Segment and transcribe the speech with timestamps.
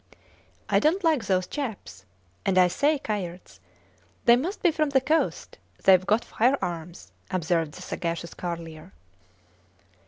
[0.67, 2.05] I dont like those chaps
[2.43, 3.59] and, I say, Kayerts,
[4.25, 8.93] they must be from the coast; theyve got firearms, observed the sagacious Carlier.